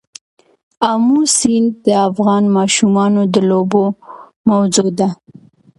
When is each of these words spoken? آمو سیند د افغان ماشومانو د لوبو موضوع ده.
آمو 0.89 1.19
سیند 1.37 1.69
د 1.85 1.87
افغان 2.07 2.43
ماشومانو 2.57 3.21
د 3.33 3.35
لوبو 3.49 3.83
موضوع 4.49 4.89
ده. 4.99 5.09